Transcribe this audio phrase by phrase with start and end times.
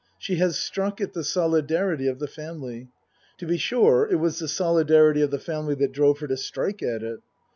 [0.17, 2.89] She has struck at the solidarity of the family.
[3.37, 6.81] To be sure, it was the solidarity of the family that drove her to strike
[6.81, 7.19] at it.